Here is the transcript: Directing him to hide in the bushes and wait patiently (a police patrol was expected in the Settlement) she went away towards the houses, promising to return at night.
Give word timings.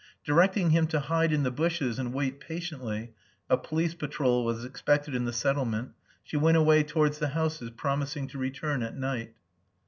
Directing 0.23 0.71
him 0.71 0.87
to 0.87 0.99
hide 0.99 1.31
in 1.31 1.43
the 1.43 1.51
bushes 1.51 1.99
and 1.99 2.11
wait 2.11 2.39
patiently 2.39 3.13
(a 3.51 3.55
police 3.55 3.93
patrol 3.93 4.43
was 4.43 4.65
expected 4.65 5.13
in 5.13 5.25
the 5.25 5.31
Settlement) 5.45 5.91
she 6.23 6.37
went 6.37 6.57
away 6.57 6.81
towards 6.81 7.19
the 7.19 7.27
houses, 7.37 7.69
promising 7.69 8.25
to 8.29 8.39
return 8.39 8.81
at 8.81 8.97
night. 8.97 9.35